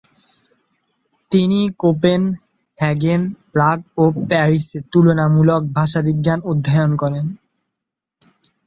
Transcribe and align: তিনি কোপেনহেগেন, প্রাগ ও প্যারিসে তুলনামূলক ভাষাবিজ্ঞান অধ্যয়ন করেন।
তিনি 1.31 1.59
কোপেনহেগেন, 1.81 3.21
প্রাগ 3.53 3.77
ও 3.97 4.13
প্যারিসে 4.29 4.79
তুলনামূলক 4.91 5.61
ভাষাবিজ্ঞান 5.77 6.39
অধ্যয়ন 6.51 6.91
করেন। 7.01 7.25